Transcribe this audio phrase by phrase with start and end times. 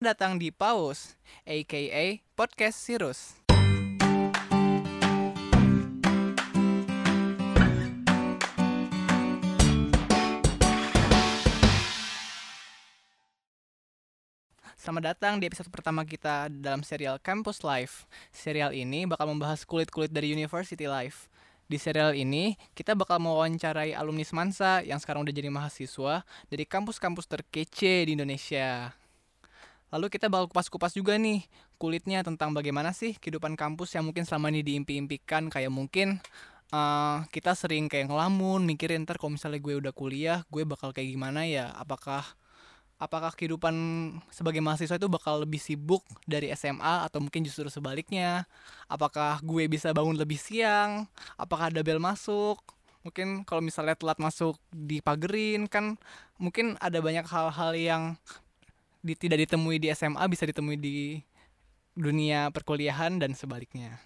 [0.00, 1.12] datang di Paus,
[1.44, 3.36] aka Podcast Sirus.
[14.80, 18.08] Selamat datang di episode pertama kita dalam serial Campus Life.
[18.32, 21.28] Serial ini bakal membahas kulit-kulit dari University Life.
[21.68, 27.28] Di serial ini, kita bakal mewawancarai alumni Semansa yang sekarang udah jadi mahasiswa dari kampus-kampus
[27.28, 28.99] terkece di Indonesia.
[29.90, 31.42] Lalu kita bakal kupas-kupas juga nih
[31.74, 35.50] kulitnya tentang bagaimana sih kehidupan kampus yang mungkin selama ini diimpi-impikan.
[35.50, 36.22] Kayak mungkin
[36.70, 41.10] uh, kita sering kayak ngelamun mikirin ntar kalau misalnya gue udah kuliah gue bakal kayak
[41.10, 41.74] gimana ya?
[41.74, 42.22] Apakah
[43.00, 43.74] apakah kehidupan
[44.30, 48.46] sebagai mahasiswa itu bakal lebih sibuk dari SMA atau mungkin justru sebaliknya?
[48.86, 51.10] Apakah gue bisa bangun lebih siang?
[51.34, 52.62] Apakah ada bel masuk?
[53.00, 55.96] Mungkin kalau misalnya telat masuk dipagerin kan
[56.36, 58.02] mungkin ada banyak hal-hal yang
[59.00, 61.20] di, tidak ditemui di SMA bisa ditemui di
[61.96, 63.98] dunia perkuliahan dan sebaliknya.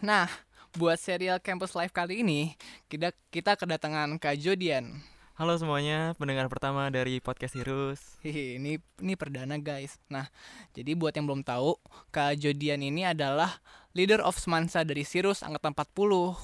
[0.00, 0.28] Nah,
[0.76, 2.54] buat serial Campus Life kali ini
[2.88, 5.00] kita kita kedatangan Kak Jodian.
[5.40, 8.20] Halo semuanya, pendengar pertama dari podcast Hirus.
[8.20, 9.96] Hihi, ini ini perdana guys.
[10.12, 10.28] Nah,
[10.76, 11.80] jadi buat yang belum tahu,
[12.12, 13.64] Kak Jodian ini adalah
[13.96, 16.36] leader of Semansa dari Sirus angkatan 40.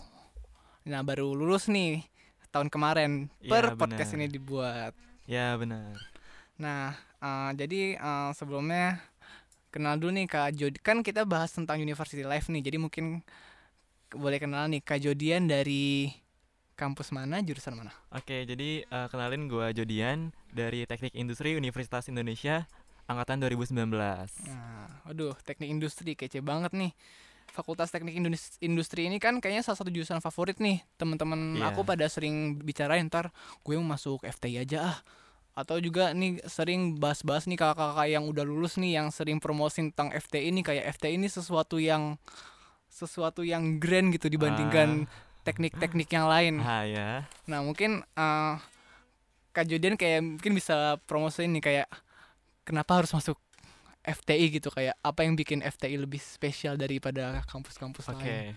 [0.89, 2.09] Nah, baru lulus nih
[2.49, 4.25] tahun kemarin Ya, per podcast benar.
[4.25, 4.93] ini dibuat.
[5.29, 6.16] Ya benar.
[6.57, 9.01] Nah, eh, jadi eh, sebelumnya
[9.69, 10.75] kenal dulu nih Kak Jod.
[10.81, 12.65] Kan kita bahas tentang University Life nih.
[12.65, 13.21] Jadi mungkin
[14.09, 16.09] boleh kenal nih Kak Jodian dari
[16.73, 17.93] kampus mana, jurusan mana?
[18.09, 22.65] Oke, jadi eh, kenalin gua Jodian dari Teknik Industri Universitas Indonesia
[23.07, 23.87] angkatan 2019.
[24.51, 26.91] Nah, aduh, teknik industri kece banget nih.
[27.47, 30.83] Fakultas Teknik Indus- Industri ini kan kayaknya salah satu jurusan favorit nih.
[30.99, 31.71] Temen-temen Iya.
[31.71, 33.31] aku pada sering bicara ntar
[33.63, 34.99] gue mau masuk FTI aja ah.
[35.57, 40.13] Atau juga nih sering bahas-bahas nih kakak-kakak yang udah lulus nih yang sering promosi tentang
[40.13, 42.21] FTI ini kayak FTI ini sesuatu yang
[42.93, 45.09] sesuatu yang grand gitu dibandingkan
[45.49, 46.61] teknik-teknik yang lain.
[46.61, 47.25] Ah ya.
[47.49, 48.55] Nah mungkin eh
[49.57, 51.89] Kak Jodian kayak mungkin bisa promosiin nih kayak
[52.69, 53.41] kenapa harus masuk
[54.05, 58.21] FTI gitu kayak apa yang bikin FTI lebih spesial daripada kampus-kampus Oke.
[58.21, 58.53] lain.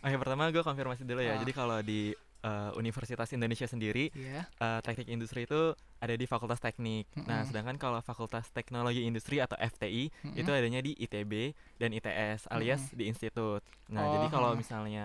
[0.00, 1.36] Oke, pertama gua konfirmasi dulu ya.
[1.36, 1.38] Ah.
[1.44, 4.46] Jadi kalau di eh, Universitas Indonesia sendiri Iya.
[4.46, 7.10] eh, Teknik Industri itu ada di Fakultas Teknik.
[7.20, 7.46] Nah, Mm-mm.
[7.46, 10.36] sedangkan kalau Fakultas Teknologi Industri atau FTI Mm-mm.
[10.36, 13.60] itu adanya di ITB dan ITS alias di institut.
[13.88, 14.60] Nah, Oh, jadi kalau heeh.
[14.60, 15.04] misalnya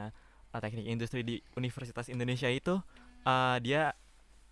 [0.50, 2.78] uh, teknik industri di Universitas Indonesia itu
[3.24, 3.98] uh, dia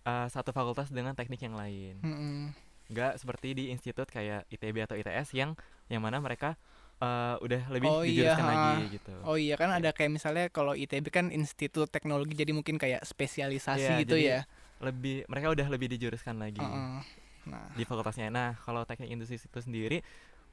[0.02, 2.02] uh, satu fakultas dengan teknik yang lain.
[2.02, 2.50] Mm-mm.
[2.90, 5.54] Enggak seperti di institut kayak ITB atau ITS yang
[5.86, 6.58] yang mana mereka
[7.02, 8.52] uh, udah lebih Oh, iya, dijuruskan ha.
[8.54, 9.12] lagi gitu.
[9.26, 13.82] Oh iya kan ada kayak misalnya kalau ITB kan Institut Teknologi jadi mungkin kayak spesialisasi
[13.82, 14.46] Iya, gitu ya.
[14.78, 17.02] Lebih mereka udah lebih dijuruskan lagi Heeh.
[17.42, 18.30] Nah, di fakultasnya.
[18.30, 19.98] Nah, kalau teknik industri itu sendiri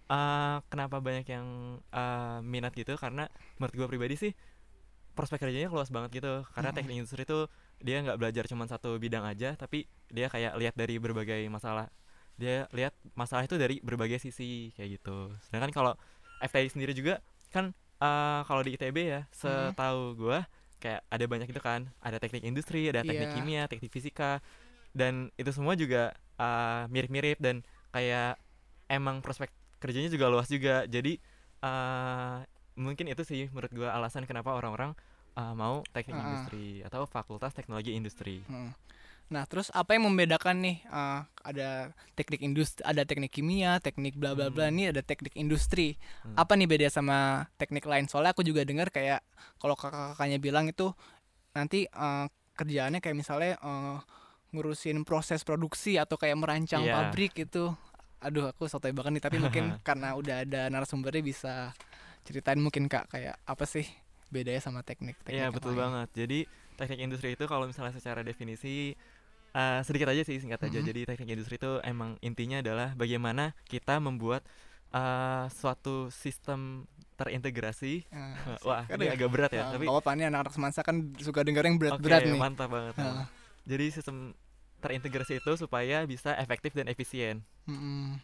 [0.09, 1.45] uh, kenapa banyak yang
[1.93, 3.29] uh, minat gitu karena
[3.61, 4.33] menurut gue pribadi sih
[5.13, 6.77] prospek kerjanya luas banget gitu karena Mm-mm.
[6.81, 7.45] teknik industri itu
[7.79, 11.91] dia nggak belajar cuma satu bidang aja tapi dia kayak lihat dari berbagai masalah
[12.39, 15.93] dia lihat masalah itu dari berbagai sisi kayak gitu sedangkan kalau
[16.41, 17.19] FTI sendiri juga
[17.49, 20.45] kan uh, kalau di ITB ya setahu gua
[20.79, 23.35] kayak ada banyak itu kan ada teknik industri ada teknik Iya.
[23.35, 24.39] kimia teknik fisika
[24.91, 28.39] dan itu semua juga uh, mirip-mirip dan kayak
[28.87, 31.19] emang prospek kerjanya juga luas juga jadi
[31.59, 32.41] uh,
[32.75, 34.95] mungkin itu sih menurut gua alasan kenapa orang-orang
[35.35, 36.23] uh, mau teknik Ah.
[36.25, 38.71] industri atau fakultas teknologi industri mm.
[39.29, 44.33] Nah, terus apa yang membedakan nih eh, ada teknik industri, ada teknik kimia, teknik bla
[44.33, 44.73] bla bla, Hmm.
[44.73, 46.01] ini ada teknik industri.
[46.25, 46.33] Hmm.
[46.33, 48.09] Apa nih beda sama teknik lain?
[48.09, 49.21] Soalnya aku juga dengar kayak
[49.61, 50.89] kalau kakak-kakaknya bilang itu
[51.53, 52.25] nanti eh,
[52.57, 53.97] kerjaannya kayak misalnya eh,
[54.49, 56.93] ngurusin proses produksi atau kayak merancang Iya.
[56.97, 57.69] pabrik itu.
[58.19, 61.53] Aduh, aku sotoy banget nih, tapi mungkin karena udah ada narasumbernya bisa
[62.25, 63.85] ceritain mungkin Kak kayak apa sih
[64.33, 65.81] bedanya sama teknik teknik yang Iya betul lain?
[65.85, 66.09] banget.
[66.17, 66.39] Jadi
[66.75, 68.97] teknik industri itu kalau misalnya secara definisi
[69.53, 70.79] uh, sedikit aja sih singkat aja.
[70.81, 70.87] Mhm.
[70.87, 74.45] Jadi teknik industri itu emang intinya adalah bagaimana kita membuat
[74.93, 76.85] uh, suatu sistem
[77.19, 78.07] terintegrasi.
[78.07, 78.35] Eh,
[78.67, 79.15] Wah, Aduh ini ya.
[79.19, 79.63] agak berat ya.
[79.67, 82.39] Nah, Tapi apa-apa nih anak-anak semansa kan suka denger yang berat-berat nih.
[82.39, 82.95] mantap banget.
[82.95, 83.25] Heeh.
[83.67, 84.31] Jadi sistem
[84.79, 87.43] terintegrasi itu supaya bisa efektif dan efisien.
[87.67, 88.15] Mm-mm.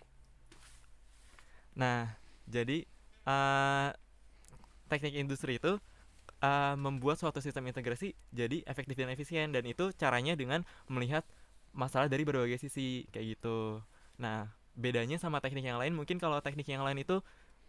[1.75, 2.15] Nah,
[2.47, 2.87] jadi
[3.27, 3.91] uh,
[4.87, 5.75] teknik industri itu
[6.45, 11.25] uh, membuat suatu sistem integrasi jadi efektif dan efisien dan itu caranya dengan melihat
[11.73, 13.81] masalah dari berbagai sisi kayak gitu.
[14.15, 14.45] Nah,
[14.77, 17.19] bedanya sama teknik yang lain mungkin kalau teknik yang lain itu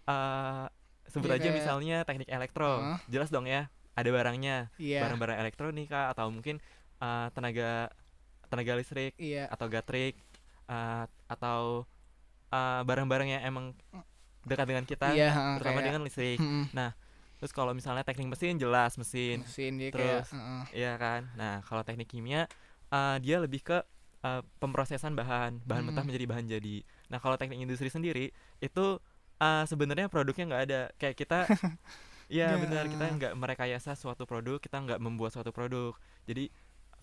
[0.06, 0.68] uh,
[1.06, 2.72] sebut Iya, aja kayak- misalnya teknik elektro.
[2.76, 2.98] Heeh.
[3.08, 5.00] Jelas dong ya, ada barangnya, Iya.
[5.02, 6.60] barang-barang elektronika atau mungkin
[7.00, 7.88] uh, tenaga
[8.46, 9.50] tenaga listrik Iya.
[9.50, 10.14] atau gatrik
[10.70, 11.82] uh, atau
[12.50, 13.74] uh, barang-barang yang emang
[14.46, 16.64] dekat dengan kita Iya, heeh, terutama kayak- dengan listrik Mm-mm.
[17.36, 20.72] terus kalau misalnya teknik mesin jelas mesin mesin dia terus, kayak.
[20.72, 21.20] Iya kan.
[21.36, 22.48] Nah, kalau teknik kimia
[22.88, 23.78] uh, dia lebih ke
[24.24, 26.08] uh, pemrosesan bahan, bahan mentah Mm.
[26.08, 26.76] menjadi bahan jadi.
[27.08, 28.86] Nah, kalau teknik industri sendiri itu
[29.38, 30.80] uh, sebenarnya produknya nggak ada.
[30.96, 31.38] Kayak kita
[32.26, 32.58] Iya Ya.
[32.58, 35.94] benar kita nggak merekayasa suatu produk, kita nggak membuat suatu produk.
[36.26, 36.50] Jadi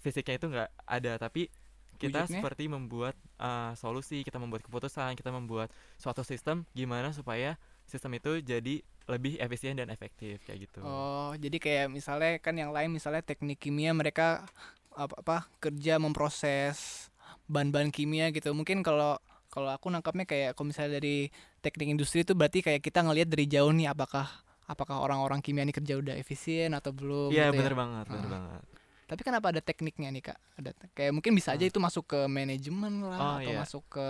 [0.03, 1.47] fisiknya itu nggak ada, tapi
[1.95, 2.41] kita Wujudnya?
[2.43, 7.55] seperti membuat uh, solusi, kita membuat keputusan, kita membuat suatu sistem gimana supaya
[7.87, 10.79] sistem itu jadi lebih efisien dan efektif kayak gitu.
[10.79, 14.47] Oh, jadi kayak misalnya kan yang lain misalnya teknik kimia mereka
[14.89, 17.09] apa apa kerja memproses
[17.45, 18.51] bahan-bahan kimia gitu.
[18.51, 19.19] Mungkin kalau
[19.49, 21.27] kalau aku nangkapnya kayak kalau misalnya dari
[21.59, 24.25] teknik industri itu berarti kayak kita ngelihat dari jauh nih apakah
[24.63, 27.59] apakah orang-orang kimia ini kerja udah efisien atau belum Iya gitu ya.
[27.59, 28.31] bener banget, bener Ah.
[28.31, 28.61] banget.
[29.03, 30.39] Tapi kenapa ada tekniknya nih Kak?
[30.57, 31.69] Ada kayak mungkin bisa aja Ah.
[31.69, 33.59] itu masuk ke manajemen lah Oh, atau iya.
[33.59, 34.07] masuk ke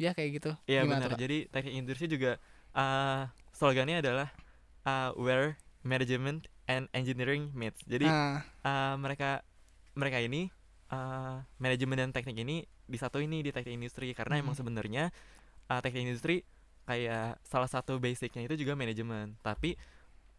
[0.00, 0.50] ya kayak gitu.
[0.64, 1.12] Iya benar.
[1.12, 2.40] Jadi teknik industri juga
[2.72, 3.28] uh,
[3.58, 4.30] slogannya adalah
[4.86, 7.82] uh, where management and engineering meets.
[7.84, 9.42] Jadi Ah, uh, mereka
[9.98, 10.46] mereka ini
[10.94, 14.62] uh, manajemen dan teknik ini disatu ini di teknik industri karena emang Hmm.
[14.62, 15.10] sebenarnya
[15.66, 16.46] uh, teknik industri
[16.86, 19.36] kayak salah satu basicnya itu juga manajemen.
[19.42, 19.74] Tapi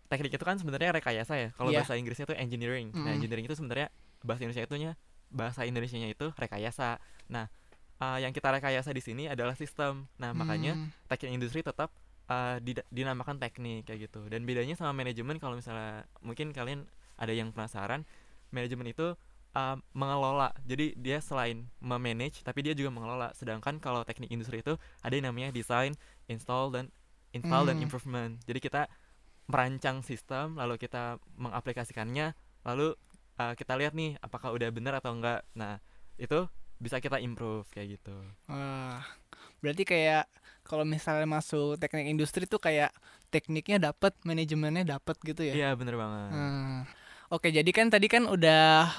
[0.09, 1.49] teknik itu kan sebenarnya rekayasa ya.
[1.53, 1.83] Kalau Iya.
[1.85, 2.89] bahasa Inggrisnya itu engineering.
[2.89, 3.15] Nah, Mm-mm.
[3.21, 3.93] engineering itu sebenarnya
[4.25, 4.91] bahasa Indonesia itunya
[5.29, 6.97] bahasa Indonesianya itu rekayasa.
[7.29, 7.45] Nah,
[8.01, 10.09] uh, yang kita rekayasa di sini adalah sistem.
[10.17, 11.93] Nah, makanya hmm, teknik industri tetap
[12.29, 14.29] uh, dida- dinamakan teknik kayak gitu.
[14.29, 16.85] Dan bedanya sama manajemen kalau misalnya mungkin kalian
[17.19, 18.05] ada yang penasaran
[18.53, 19.17] manajemen itu
[19.57, 20.53] uh, mengelola.
[20.63, 23.33] Jadi dia selain memanage tapi dia juga mengelola.
[23.35, 25.97] Sedangkan kalau teknik industri itu ada yang namanya design
[26.29, 26.85] install dan
[27.33, 27.85] install dan Hmm.
[27.85, 28.33] improvement.
[28.45, 28.81] Jadi kita
[29.49, 32.93] merancang sistem lalu kita mengaplikasikannya lalu
[33.41, 35.41] uh, kita lihat nih apakah udah benar atau enggak.
[35.57, 35.81] Nah
[36.21, 36.45] itu
[36.79, 38.15] bisa kita improve kayak gitu.
[38.47, 39.03] Wah,
[39.59, 40.25] berarti kayak
[40.69, 42.93] kalau misalnya masuk teknik industri tuh kayak
[43.27, 45.53] tekniknya dapat, manajemennya dapat gitu ya.
[45.57, 46.85] iya bener banget Hmm.
[47.29, 48.89] Oke, jadi kan tadi kan udah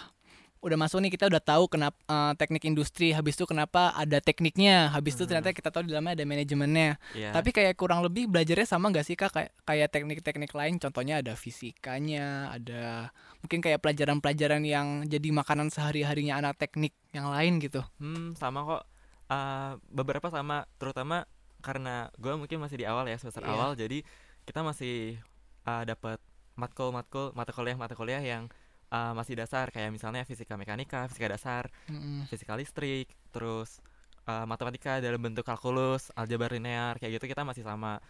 [0.60, 4.92] udah masuk nih kita udah tahu kenapa eh, teknik industri, habis itu kenapa ada tekniknya,
[4.92, 5.28] habis itu Mhm.
[5.32, 6.90] ternyata kita tahu di dalamnya ada manajemennya.
[7.10, 7.32] Iya.
[7.32, 10.76] Tapi kayak kurang lebih belajarnya sama nggak sih kak kayak kayak teknik-teknik lain?
[10.76, 13.08] Contohnya ada fisikanya, ada
[13.40, 17.80] mungkin kayak pelajaran-pelajaran yang jadi makanan sehari-harinya anak teknik yang lain gitu.
[17.96, 18.82] Hmm, sama kok.
[19.26, 21.22] Uh, beberapa sama, terutama
[21.60, 23.52] karena gue mungkin masih di awal ya semester Iya.
[23.52, 24.02] awal, jadi
[24.44, 25.20] kita masih
[25.64, 26.18] uh, dapat
[26.56, 28.48] matkul-matkul mata kuliah mata kuliah yang
[28.90, 32.26] uh, masih dasar kayak misalnya fisika mekanika, fisika dasar, Mm-mm.
[32.28, 33.80] fisika listrik, terus
[34.26, 38.02] uh, matematika dalam bentuk kalkulus, aljabar linear kayak gitu kita masih sama.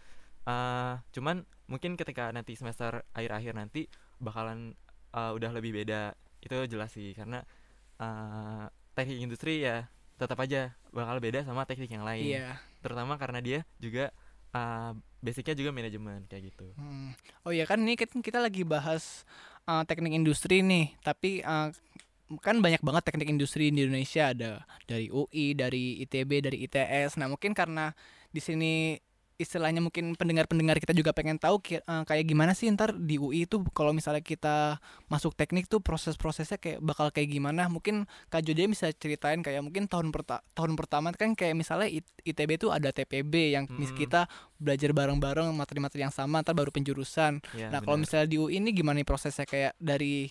[0.49, 3.87] Uh, cuman mungkin ketika nanti semester akhir-akhir nanti
[4.19, 4.73] bakalan
[5.13, 7.45] uh, udah lebih beda itu jelas sih karena
[8.01, 8.65] uh,
[8.97, 9.85] teknik industri ya
[10.21, 12.61] tetap aja bakal beda sama teknik yang lain Iya.
[12.79, 14.13] terutama karena dia juga
[14.53, 17.17] uh, basicnya juga manajemen kayak gitu Hmm.
[17.43, 19.25] Oh iya kan ini kita, kita lagi bahas
[19.65, 21.73] uh, teknik industri nih, tapi uh,
[22.39, 27.19] kan banyak banget teknik industri di Indonesia ada dari UI, dari ITB, dari ITS.
[27.19, 27.91] Nah mungkin karena
[28.29, 28.95] di sini
[29.41, 33.57] istilahnya mungkin pendengar-pendengar kita juga pengen tahu uh, kayak gimana sih ntar di UI itu
[33.73, 34.77] kalau misalnya kita
[35.09, 37.65] masuk teknik tuh proses-prosesnya kayak bakal kayak gimana?
[37.67, 41.89] Mungkin Kak Jodie bisa ceritain kayak mungkin tahun perta tahun pertama kan kayak misalnya
[42.23, 44.05] ITB tuh ada TPB yang mis- Mm-mm.
[44.05, 44.29] kita
[44.61, 47.41] belajar bareng-bareng materi-materi yang sama ntar baru penjurusan.
[47.57, 49.49] Ya nah kalau misalnya di UI ini gimana nih prosesnya?
[49.49, 50.29] Kayak dari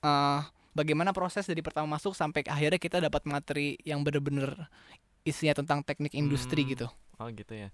[0.00, 4.68] eh bagaimana proses dari pertama masuk sampai akhirnya kita dapat materi yang bener-bener
[5.26, 6.70] isinya tentang teknik industri Hmm.
[6.70, 6.86] gitu?
[7.16, 7.72] Oh gitu ya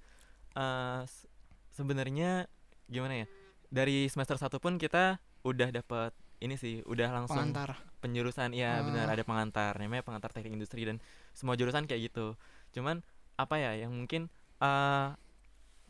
[0.54, 1.24] Eh, s-
[1.70, 2.46] sebenarnya
[2.86, 3.26] gimana ya
[3.66, 9.08] dari semester satu pun kita udah dapat ini sih udah langsung pengantar penjurusan iya benar
[9.08, 9.14] Ah.
[9.14, 11.00] ada pengantar namanya pengantar teknik industri dan
[11.32, 12.36] semua jurusan kayak gitu
[12.70, 13.00] cuman
[13.34, 14.28] apa ya yang mungkin
[14.58, 15.08] eh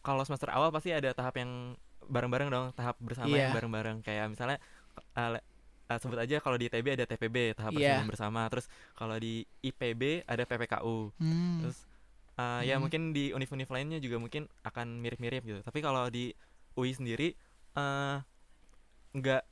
[0.00, 3.54] kalau semester awal pasti ada tahap yang bareng-bareng dong tahap bersama yang Iya.
[3.54, 4.58] bareng-bareng kayak misalnya
[5.16, 5.44] le-
[5.84, 7.98] eh, sebut aja kalau di ITB ada TPB tahap Iya.
[7.98, 11.58] perjuangan bersama terus kalau di IPB ada PPKU Hmm.
[11.60, 11.82] terus
[12.42, 12.82] eh, ya Hmm.
[12.82, 15.60] mungkin di univ-univ lainnya juga mungkin akan mirip-mirip gitu.
[15.62, 16.34] Tapi kalau di
[16.74, 17.38] UI sendiri
[17.72, 18.16] eh
[19.12, 19.42] nggak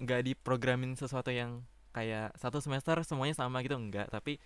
[0.00, 4.40] nggak diprogramin sesuatu yang kayak satu semester semuanya sama gitu enggak tapi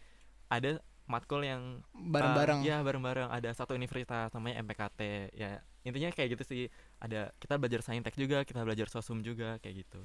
[0.50, 2.60] ada matkul yang bareng-bareng.
[2.64, 3.28] ya bareng-bareng.
[3.30, 5.00] Ada satu universitas namanya MPKT
[5.36, 6.62] ya intinya kayak gitu sih.
[6.98, 10.00] Ada kita belajar saintek juga kita belajar sosum juga kayak gitu.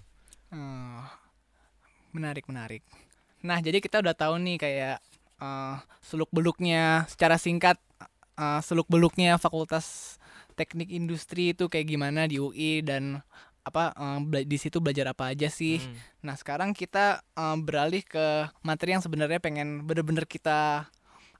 [0.50, 1.06] Hmm.
[2.10, 2.82] menarik menarik.
[3.46, 4.98] Nah jadi kita udah tahu nih kayak
[5.40, 7.78] eh, seluk beluknya secara singkat
[8.40, 10.16] eh, seluk beluknya fakultas
[10.56, 13.20] teknik industri itu kayak gimana di UI dan
[13.64, 13.92] apa
[14.24, 18.96] bela- di situ belajar apa aja sih Hmm, Nah sekarang kita eh, beralih ke materi
[18.96, 20.88] yang sebenarnya pengen bener-bener kita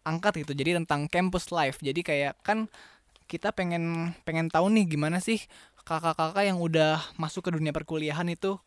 [0.04, 0.56] angkat gitu.
[0.56, 1.84] Jadi tentang campus life.
[1.84, 2.72] Jadi kayak kan
[3.28, 5.38] kita pengen pengen tahu nih gimana sih
[5.84, 8.58] kakak-kakak yang udah masuk ke dunia perkuliahan itu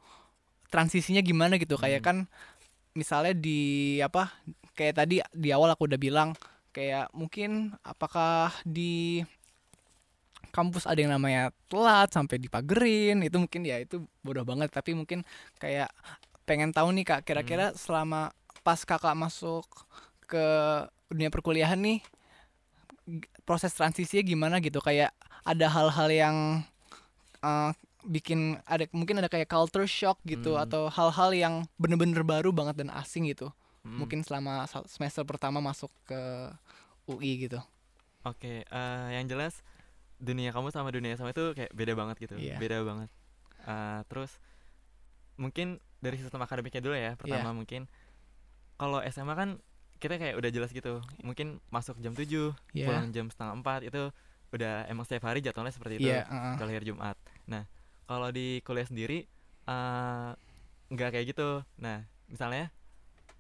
[0.68, 1.76] transisinya gimana gitu.
[1.80, 2.06] Kayak Hmm.
[2.06, 2.16] kan
[2.92, 3.60] misalnya di
[4.04, 4.28] apa
[4.76, 6.36] kayak tadi di awal aku udah bilang
[6.72, 9.22] kayak mungkin apakah di
[10.52, 14.68] kampus ada yang namanya telat sampai dipagerin itu mungkin ya itu bodoh banget.
[14.68, 15.24] Tapi mungkin
[15.56, 15.88] kayak
[16.44, 19.64] pengen tahu nih kak kira-kira selama pas kakak masuk
[20.28, 20.44] ke
[21.08, 22.00] dunia perkuliahan nih
[23.48, 24.78] proses transisinya gimana gitu?
[24.80, 25.12] Kayak
[25.42, 26.36] ada hal-hal yang
[27.42, 27.70] eh,
[28.02, 30.66] bikin ada mungkin ada kayak culture shock gitu Hmm.
[30.66, 33.50] atau hal-hal yang bener-bener baru banget dan asing gitu
[33.82, 33.98] Hmm.
[33.98, 36.20] mungkin selama semester pertama masuk ke
[37.10, 37.58] UI gitu
[38.22, 39.66] Oke, eh, yang jelas
[40.22, 42.54] dunia kamu sama dunia SMA itu kayak beda banget gitu, Iya.
[42.54, 43.10] beda banget.
[43.66, 44.38] Eh, terus
[45.34, 47.18] mungkin dari sistem akademiknya dulu ya.
[47.18, 47.90] Pertama mungkin
[48.78, 49.50] kalau SMA kan
[49.98, 51.02] kita kayak udah jelas gitu.
[51.26, 54.02] Mungkin masuk jam 7, ya pulang jam setengah 4 itu
[54.54, 56.06] udah emang setiap hari jadwalnya seperti itu.
[56.06, 56.54] iya heeh.
[56.62, 57.18] Kalau hari Jumat.
[57.50, 57.66] Nah,
[58.06, 59.26] kalau di kuliah sendiri
[59.66, 60.30] eh
[60.90, 61.66] nggak kayak gitu.
[61.82, 62.70] Nah, misalnya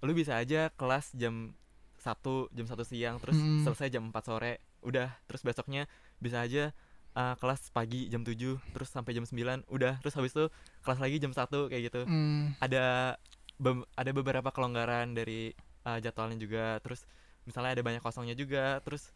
[0.02, 1.54] lu bisa aja kelas jam
[1.96, 2.10] 1,
[2.50, 3.62] jam 1 siang terus Mm.
[3.62, 4.52] selesai jam 4 sore.
[4.82, 5.86] Udah, terus besoknya
[6.18, 6.74] bisa aja
[7.12, 8.34] eh, kelas pagi jam 7
[8.72, 10.00] terus sampai jam 9 udah.
[10.00, 10.48] Terus habis itu
[10.80, 12.02] kelas lagi jam 1 kayak gitu.
[12.02, 13.14] Hmm, Ada
[13.56, 16.80] bem- ada beberapa kelonggaran dari eh, jadwalnya juga.
[16.80, 17.04] Terus
[17.44, 18.80] misalnya ada banyak kosongnya juga.
[18.80, 19.12] Terus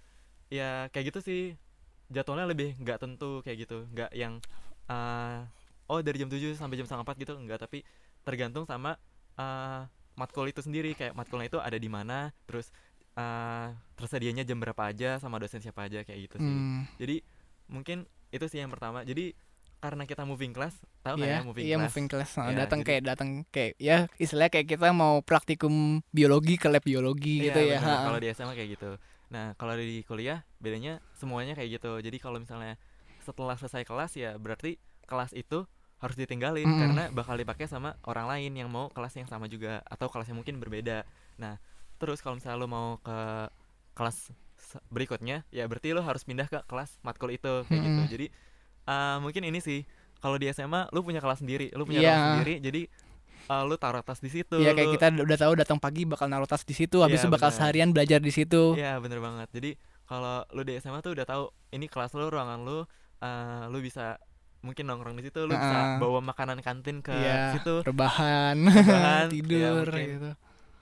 [0.46, 1.42] ya kayak gitu sih.
[2.06, 3.88] Jadwalnya lebih nggak tentu kayak gitu.
[3.88, 4.38] Nggak yang
[4.86, 5.38] eh,
[5.86, 7.32] oh dari jam 7 sampai jam setengah 4 gitu.
[7.34, 7.82] Enggak tapi
[8.22, 8.94] tergantung sama
[9.34, 9.80] eh,
[10.16, 12.72] matkul itu sendiri kayak matkulnya itu ada di mana terus
[13.14, 16.82] eh, tersedianya jam berapa aja sama dosen siapa aja kayak gitu sih hmm.
[16.98, 17.16] jadi
[17.70, 19.36] mungkin itu sih yang pertama jadi
[19.76, 22.30] karena kita moving class tahu nggak Iya, ya moving iya class moving class.
[22.40, 26.82] Nah, Iya, datang kayak datang kayak ya istilahnya kayak kita mau praktikum biologi ke lab
[26.82, 28.02] biologi gitu Iya, ya.
[28.08, 28.90] Kalau di SMA kayak gitu.
[29.30, 31.92] Nah, kalau di kuliah bedanya semuanya kayak gitu.
[32.02, 32.80] Jadi kalau misalnya
[33.22, 36.80] setelah selesai kelas ya berarti kelas itu harus ditinggalin Mm-mm.
[36.80, 40.36] karena bakal dipakai sama orang lain yang mau kelas yang sama juga atau kelas yang
[40.36, 41.08] mungkin berbeda.
[41.40, 41.56] Nah,
[41.96, 43.48] terus kalau misalnya lo mau ke
[43.96, 44.28] kelas
[44.90, 47.96] berikutnya ya berarti lo harus pindah ke kelas matkul itu kayak gitu.
[47.96, 48.12] Mm-mm.
[48.12, 48.26] Jadi
[48.86, 49.88] eh, mungkin ini sih
[50.20, 52.10] kalau di SMA lu punya kelas sendiri, lu punya Iya.
[52.12, 52.82] kelas sendiri jadi
[53.46, 54.56] eh, lu taruh tas di situ.
[54.58, 57.28] Iya kayak lu- kita udah tahu datang pagi bakal naruh tas di situ, habis Iya,
[57.28, 57.58] itu bakal bener.
[57.62, 58.76] seharian belajar di situ.
[58.76, 59.48] Iya bener banget.
[59.54, 59.70] Jadi
[60.04, 62.84] kalau lu di SMA tuh udah tahu ini kelas lu, ruangan lu,
[63.22, 64.20] eh, lu bisa
[64.66, 69.86] mungkin nongkrong di situ, lu bisa bawa makanan kantin ke Iya, situ, rebahan, Rebahan, tidur
[69.86, 70.06] mungkin.
[70.10, 70.30] gitu.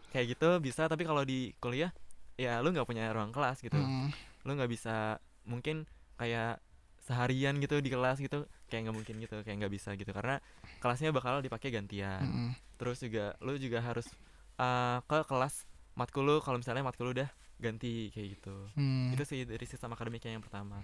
[0.08, 0.88] kayak gitu bisa.
[0.88, 1.92] Tapi kalau di kuliah,
[2.34, 4.08] ya lu nggak punya ruang kelas gitu, Mm,
[4.42, 5.84] lu nggak bisa mungkin
[6.16, 6.58] kayak
[6.98, 10.40] seharian gitu di kelas gitu, kayak nggak mungkin gitu, kayak nggak bisa gitu karena
[10.80, 12.24] kelasnya bakal dipakai gantian.
[12.24, 14.08] mm, Terus juga lu juga harus
[14.56, 17.28] eh, ke kelas matkul lu kalau misalnya matkul lu udah
[17.60, 18.56] ganti kayak gitu.
[18.74, 19.14] mm.
[19.14, 20.82] itu sih dari sistem akademiknya yang pertama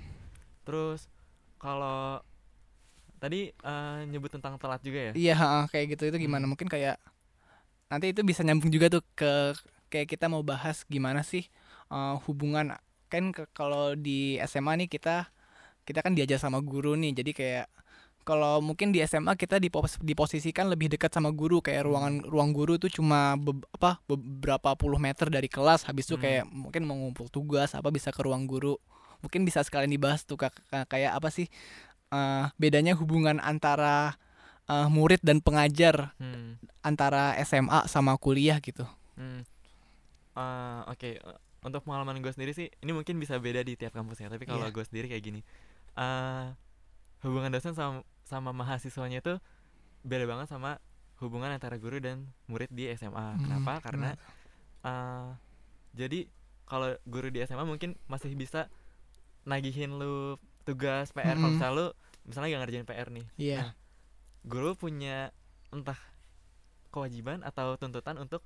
[0.63, 1.11] terus
[1.57, 2.21] kalau
[3.21, 5.37] tadi eh, nyebut tentang telat juga ya Iya,
[5.69, 6.45] kayak gitu itu gimana?
[6.45, 6.57] Hmm.
[6.57, 6.97] Mungkin kayak
[7.87, 9.55] nanti itu bisa nyambung juga tuh ke
[9.91, 11.45] kayak kita mau bahas gimana sih
[11.87, 12.75] eh, hubungan
[13.11, 15.29] kan ke- kalau di SMA nih kita
[15.83, 17.13] kita kan diajar sama guru nih.
[17.13, 17.67] Jadi kayak
[18.23, 21.89] kalau mungkin di SMA kita dipos- diposisikan lebih dekat sama guru kayak Hmm.
[21.91, 26.23] ruangan ruang guru tuh cuma be- apa beberapa puluh meter dari kelas habis itu Hmm.
[26.23, 28.77] kayak mungkin mau ngumpul tugas apa bisa ke ruang guru
[29.21, 30.53] mungkin bisa sekalian dibahas tuh Kak,
[30.87, 31.49] kayak apa sih
[32.11, 34.15] eh, bedanya hubungan antara
[34.67, 38.85] eh, murid dan pengajar hmm, antara SMA sama kuliah gitu.
[39.15, 39.43] hmm.
[40.33, 44.17] Eh, oke eh, untuk pengalaman gue sendiri sih ini mungkin bisa beda di tiap kampus
[44.19, 44.73] ya tapi kalau Iya.
[44.73, 45.41] gue sendiri kayak gini
[45.93, 46.47] eh
[47.21, 49.37] hubungan dosen sama sama mahasiswanya itu
[50.01, 50.81] beda banget sama
[51.19, 54.11] hubungan antara guru dan murid di SMA Hmm, kenapa karena
[54.81, 55.29] eh
[55.93, 56.31] jadi
[56.65, 58.71] kalau guru di SMA mungkin masih bisa
[59.43, 60.39] nagihin lu
[60.71, 61.53] tugas PR kalau Mm-mm.
[61.53, 61.87] misalnya lu
[62.23, 63.59] misalnya gak ngerjain PR nih Iya.
[63.59, 63.71] Nah,
[64.43, 65.35] guru punya
[65.69, 65.99] entah
[66.91, 68.43] kewajiban atau tuntutan untuk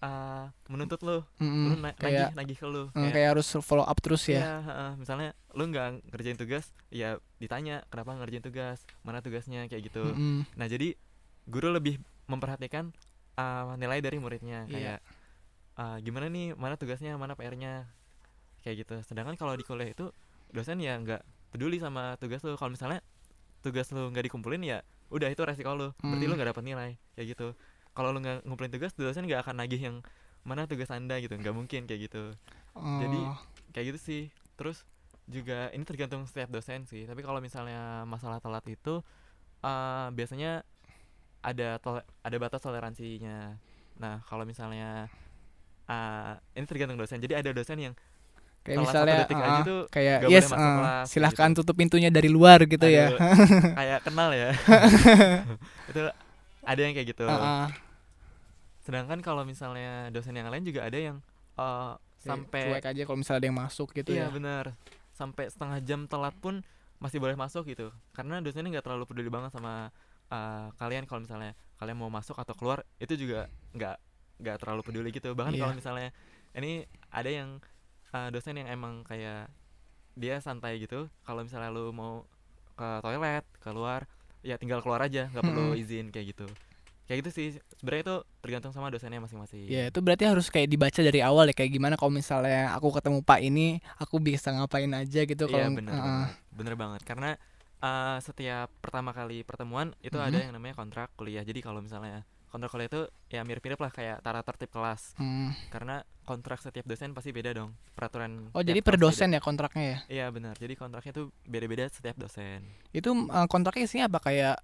[0.00, 3.82] eh, menuntut lu Mm-mm, lu na- kayak nagih nagih ke lu mm, kayak harus follow
[3.82, 4.36] up terus ya.
[4.36, 4.90] Iya, heeh.
[4.96, 10.42] misalnya lu nggak ngerjain tugas ya ditanya kenapa ngerjain tugas mana tugasnya kayak gitu Mm-mm.
[10.54, 10.98] nah jadi
[11.44, 12.90] guru lebih memperhatikan
[13.34, 14.72] uh, nilai dari muridnya Iya.
[14.72, 14.98] kayak
[15.76, 17.86] uh, gimana nih mana tugasnya mana PR-nya
[18.60, 20.08] kayak gitu sedangkan kalau di kuliah itu
[20.50, 21.20] dosen ya nggak
[21.54, 22.58] peduli sama tugas lu.
[22.58, 22.98] Kalau misalnya
[23.62, 25.88] tugas lu nggak dikumpulin ya udah itu resiko lu.
[25.96, 26.30] Berarti Hmm.
[26.30, 27.54] lu nggak dapat nilai kayak gitu.
[27.94, 29.96] Kalau lu nggak ngumpulin tugas dosen nggak akan nagih yang
[30.42, 31.38] mana tugas anda gitu.
[31.38, 32.34] Nggak mungkin kayak gitu.
[32.74, 33.38] Jadi, Oh,
[33.70, 34.22] kayak gitu sih.
[34.58, 34.82] Terus
[35.24, 37.06] juga ini tergantung setiap dosen sih.
[37.06, 38.98] Tapi kalau misalnya masalah telat itu
[39.62, 40.66] eh, biasanya
[41.40, 43.56] ada tole- ada batas toleransinya.
[43.96, 45.06] Nah kalau misalnya
[45.86, 47.20] uh, ini tergantung dosen.
[47.20, 47.94] Jadi ada dosen yang
[48.64, 51.60] kayak misalnya detik uh, aja uh, tuh kayak yes uh, kelas, silahkan gitu.
[51.60, 53.12] tutup pintunya dari luar gitu ya.
[53.12, 53.20] Aduh,
[53.78, 54.50] kayak kenal ya.
[55.92, 56.00] Itu
[56.64, 57.28] ada yang kayak gitu.
[57.28, 57.66] Uh, uh,
[58.84, 61.20] sedangkan kalau misalnya dosen yang lain juga ada yang
[61.60, 64.32] uh, sampai cuek aja kalau misalnya ada yang masuk gitu iya ya.
[64.32, 64.64] benar.
[65.12, 66.64] Sampai setengah jam telat pun
[67.04, 67.92] masih boleh masuk gitu.
[68.16, 69.92] Karena dosennya nggak terlalu peduli banget sama
[70.32, 73.96] uh, kalian kalau misalnya kalian mau masuk atau keluar itu juga nggak
[74.40, 75.36] nggak terlalu peduli gitu.
[75.36, 75.60] Bahkan Iya.
[75.68, 76.08] kalau misalnya
[76.56, 77.60] ini ada yang
[78.14, 79.50] uh, dosen yang emang kayak
[80.14, 82.22] dia santai gitu kalau misalnya lu mau
[82.74, 84.06] ke toilet keluar
[84.40, 85.82] ya tinggal keluar aja nggak perlu Mm-mm.
[85.82, 86.46] izin kayak gitu
[87.04, 91.00] kayak gitu sih sebenarnya itu tergantung sama dosennya masing-masing Ya itu berarti harus kayak dibaca
[91.02, 93.66] dari awal ya kayak gimana kalau misalnya aku ketemu Pak ini
[94.00, 96.00] aku bisa ngapain aja gitu Iya kalau bener uh, uh.
[96.00, 97.30] banget, bener banget karena
[97.84, 100.44] uh, setiap pertama kali pertemuan itu ada Mhm.
[100.48, 101.44] yang namanya kontrak kuliah.
[101.44, 105.18] Jadi kalau misalnya kontrak kuliah itu ya mirip-mirip lah kayak tata tertib kelas.
[105.18, 105.50] Hmm.
[105.68, 108.54] Karena kontrak setiap dosen pasti beda dong peraturan.
[108.54, 109.10] Oh jadi per kelas beda.
[109.10, 109.98] dosen ya kontraknya ya?
[110.08, 110.54] Iya benar.
[110.54, 112.62] Jadi kontraknya tuh beda-beda setiap dosen.
[112.90, 114.56] Itu uh, kontraknya isinya apa kayak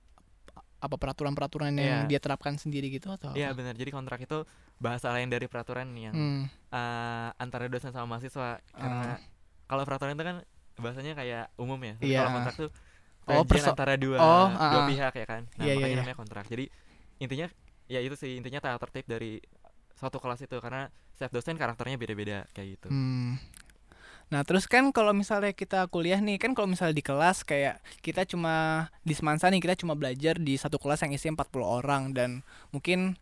[0.80, 2.08] apa peraturan-peraturan yang Iya.
[2.08, 3.58] dia terapkan sendiri gitu atau Iya apa?
[3.58, 3.74] benar.
[3.74, 4.38] Jadi kontrak itu
[4.78, 6.42] bahasa lain dari peraturan yang Hmm.
[6.70, 8.62] uh, antara dosen sama mahasiswa.
[8.70, 9.18] Karena
[9.66, 10.36] kalau peraturan itu kan
[10.76, 11.94] bahasanya kayak umum ya.
[11.98, 12.18] Tapi Iya.
[12.22, 12.70] Kalau kontrak tuh
[13.28, 15.42] Oh, perso- antara dua Oh, dua ah, pihak ya kan.
[15.54, 16.00] Nah, Iya, iya, makanya iya.
[16.00, 16.44] namanya kontrak.
[16.46, 16.64] Jadi
[17.20, 17.46] intinya
[17.90, 19.42] ya itu sih intinya tata tertib dari
[19.98, 20.86] suatu kelas itu karena
[21.18, 22.88] setiap dosen karakternya beda-beda kayak gitu.
[22.88, 23.36] Hmm.
[24.30, 28.22] Nah terus kan kalau misalnya kita kuliah nih kan kalau misalnya di kelas kayak kita
[28.22, 32.46] cuma di Semansa nih kita cuma belajar di satu kelas yang isinya 40 orang dan
[32.70, 33.18] mungkin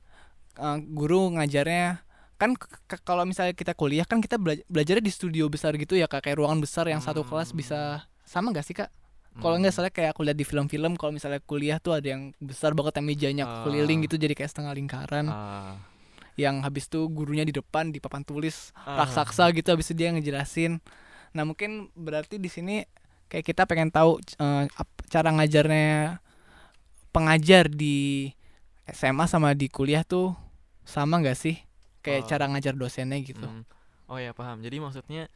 [0.61, 2.05] uh, guru ngajarnya
[2.39, 2.55] kan
[3.03, 6.39] kalau misalnya kita kuliah kan kita bela- belajarnya di studio besar gitu ya kak kayak
[6.39, 8.93] ruangan besar yang satu kelas bisa sama nggak sih kak?
[9.39, 9.79] Kalau nggak Hmm.
[9.79, 13.07] salah kayak aku lihat di film-film kalau misalnya kuliah tuh ada yang besar banget yang
[13.07, 13.63] mejanya Ah.
[13.63, 15.79] keliling gitu jadi kayak setengah lingkaran Ah,
[16.35, 18.99] yang habis itu gurunya di depan di papan tulis ah.
[18.99, 20.83] raksasa gitu habis itu dia ngejelasin
[21.31, 22.83] nah mungkin berarti di sini
[23.27, 24.19] kayak kita pengen tahu
[24.73, 26.19] ap- cara ngajarnya
[27.09, 28.31] pengajar di
[28.87, 30.33] SMA sama di kuliah tuh
[30.83, 31.57] sama nggak sih
[32.01, 32.29] kayak Oh.
[32.29, 33.63] cara ngajar dosennya gitu Hmm.
[34.09, 34.65] Oh ya paham.
[34.65, 35.29] Jadi maksudnya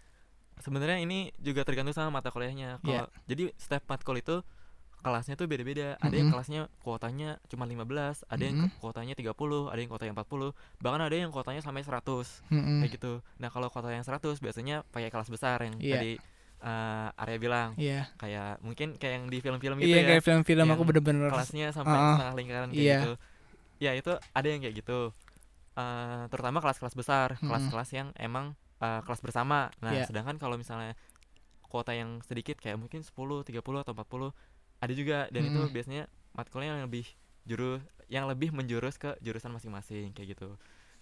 [0.63, 2.79] sebenarnya ini juga tergantung sama mata kuliahnya.
[2.81, 3.27] Kalau Iya.
[3.27, 4.41] jadi setiap matkul itu
[5.03, 5.99] kelasnya tuh beda-beda.
[5.99, 6.35] Ada yang Mm-mm.
[6.39, 8.79] kelasnya kuotanya cuma 15, ada yang Mm-mm.
[8.79, 12.79] kuotanya 30, ada yang kuotanya 40, bahkan ada yang kuotanya sampai 100 Mm-mm.
[12.81, 13.13] kayak gitu.
[13.37, 15.99] Nah, kalau kuota yang 100 biasanya pakai kelas besar yang Iya.
[15.99, 16.13] tadi
[16.63, 20.09] eh, Arya bilang iya kayak mungkin kayak yang di film-film gitu iya ya.
[20.15, 22.99] kayak film-film aku yang bener-bener kelasnya sampai Ah, setengah lingkaran kayak iya.
[23.03, 23.13] gitu.
[23.83, 25.11] Ya itu ada yang kayak gitu.
[25.75, 29.71] Eh, terutama kelas-kelas besar, kelas-kelas yang emang eh, kelas bersama.
[29.85, 30.07] Nah, Iya.
[30.07, 30.95] sedangkan kalau misalnya
[31.71, 34.31] kuota yang sedikit kayak mungkin 10, 30 atau 40
[34.83, 35.73] ada juga dan itu Mm-mm.
[35.73, 36.05] biasanya
[36.37, 37.07] matkulnya yang lebih
[37.49, 37.81] jurus
[38.13, 40.59] yang lebih menjurus ke jurusan masing-masing kayak gitu.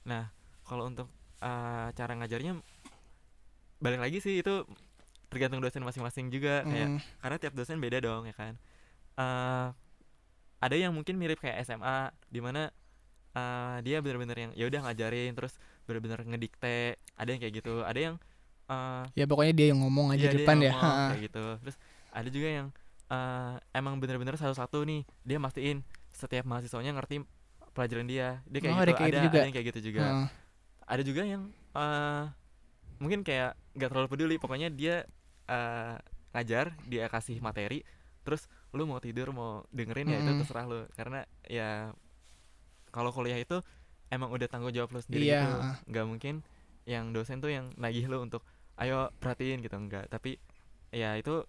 [0.07, 0.31] Nah,
[0.69, 1.09] kalau untuk
[1.43, 2.61] eh, cara ngajarnya
[3.81, 4.65] balik lagi sih itu
[5.33, 8.55] tergantung dosen masing-masing juga kayak Mm, karena tiap dosen beda dong ya kan
[9.21, 9.69] eh
[10.61, 12.69] ada yang mungkin mirip kayak SMA di mana
[13.33, 15.55] eh, dia bener-bener yang ya udah ngajarin terus
[15.87, 18.15] bener-bener ngedikte ada yang kayak gitu ada yang
[18.71, 20.73] eh ya pokoknya dia yang ngomong aja iya, di depan ya.
[20.75, 21.45] ngomong kayak gitu.
[21.67, 21.77] Terus
[22.11, 22.67] ada juga yang
[23.11, 27.27] eh emang bener-bener satu-satu nih dia mastiin setiap mahasiswanya ngerti
[27.75, 28.39] pelajaran dia.
[28.47, 29.39] Dia kayak Oh, gitu ada kayak gitu ada juga.
[29.39, 30.01] ada yang kayak gitu juga.
[30.07, 30.27] Heeh.
[30.91, 31.43] ada juga yang
[31.75, 32.25] eh
[33.01, 35.07] mungkin kayak nggak terlalu peduli pokoknya dia
[35.51, 35.97] eh
[36.31, 37.83] ngajar dia kasih materi
[38.23, 40.87] terus lu mau tidur mau dengerin ya itu terserah lu.
[40.95, 41.91] Karena ya
[42.91, 43.63] kalau kuliah itu
[44.11, 45.57] emang udah tanggung jawab lu sendiri Iya, gitu.
[45.95, 46.35] Nggak mungkin
[46.85, 48.43] yang dosen tuh yang nagih lu untuk
[48.79, 49.75] ayo perhatiin gitu.
[49.79, 50.37] Enggak tapi
[50.91, 51.47] ya itu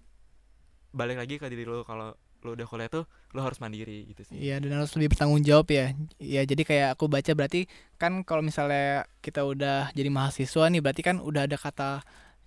[0.94, 1.82] balik lagi ke diri lu.
[1.84, 4.38] Kalau lu udah kuliah tuh lu harus mandiri gitu sih.
[4.38, 5.94] Iya dan harus lebih bertanggung jawab ya.
[6.18, 7.70] Iya jadi kayak aku baca berarti
[8.02, 12.02] kan kalau misalnya kita udah jadi mahasiswa nih berarti kan udah ada kata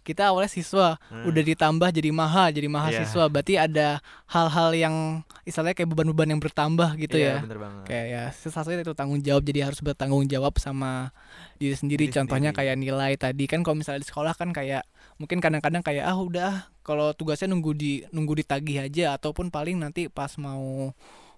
[0.04, 1.24] kita awalnya siswa Hmm.
[1.24, 4.94] udah ditambah jadi maha jadi mahasiswa berarti ada hal-hal yang
[5.42, 7.36] istilahnya kayak beban-beban yang bertambah gitu Iya, ya.
[7.40, 11.10] bener banget Kayak ya satunya itu tanggung jawab jadi harus bertanggung jawab sama
[11.56, 12.04] diri sendiri.
[12.04, 12.60] Diri Contohnya sendiri.
[12.68, 14.84] kayak nilai tadi kan kalau misalnya di sekolah kan kayak
[15.16, 20.06] mungkin kadang-kadang kayak ah udah kalau tugasnya nunggu di nunggu ditagih aja ataupun paling nanti
[20.06, 20.92] pas mau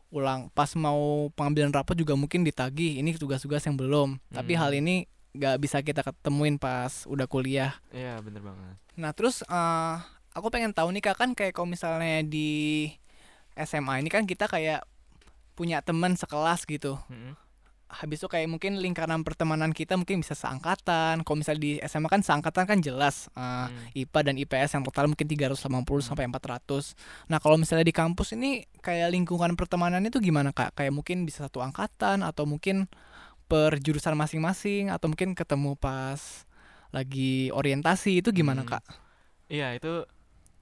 [0.09, 4.61] ulang pas mau pengambilan rapot juga mungkin ditagih ini tugas-tugas yang belum tapi Hmm.
[4.61, 9.97] hal ini nggak bisa kita ketemuin pas udah kuliah iya bener banget nah terus eh,
[10.33, 12.91] aku pengen tahu nih kak kan kayak kalau misalnya di
[13.55, 14.85] SMA ini kan kita kayak
[15.53, 17.33] punya teman sekelas gitu Mm-mm.
[17.87, 22.21] habis itu kayak mungkin lingkaran pertemanan kita mungkin bisa seangkatan kalau misalnya di SMA kan
[22.21, 23.89] seangkatan kan jelas eh, Hmm.
[23.97, 25.57] IPA dan IPS yang total mungkin 380
[26.05, 26.93] sampai 400.
[27.27, 30.77] Nah, kalau misalnya di kampus ini kayak lingkungan pertemanan itu gimana, Kak?
[30.79, 32.87] Kayak mungkin bisa satu angkatan atau mungkin
[33.51, 36.47] per jurusan masing-masing atau mungkin ketemu pas
[36.95, 38.71] lagi orientasi itu gimana Hmm.
[38.71, 38.83] kak?
[39.53, 39.89] Iya itu,